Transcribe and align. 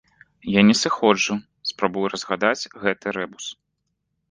Я 0.53 0.61
не 0.69 0.75
сыходжу, 0.79 1.35
спрабую 1.73 2.05
разгадаць 2.15 2.69
гэты 2.87 3.17
рэбус. 3.21 3.45